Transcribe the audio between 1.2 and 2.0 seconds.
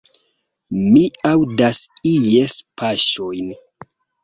aŭdas